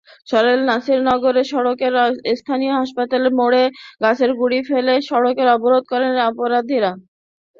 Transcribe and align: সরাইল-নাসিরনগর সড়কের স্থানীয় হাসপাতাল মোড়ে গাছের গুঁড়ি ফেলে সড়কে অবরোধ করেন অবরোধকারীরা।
সরাইল-নাসিরনগর 0.27 1.35
সড়কের 1.51 1.93
স্থানীয় 2.39 2.73
হাসপাতাল 2.79 3.23
মোড়ে 3.39 3.63
গাছের 4.03 4.31
গুঁড়ি 4.39 4.59
ফেলে 4.69 4.93
সড়কে 5.09 5.43
অবরোধ 5.55 5.83
করেন 5.91 6.13
অবরোধকারীরা। 6.29 6.91